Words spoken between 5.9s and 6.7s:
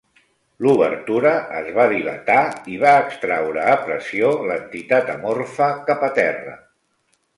cap a terra.